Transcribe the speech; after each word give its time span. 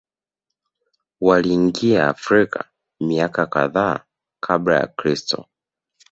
Waliingia 1.21 2.07
Afrika 2.07 2.65
miaka 2.99 3.45
kadhaa 3.47 3.99
Kabla 4.43 4.75
ya 4.79 4.87
Kristo 4.87 5.45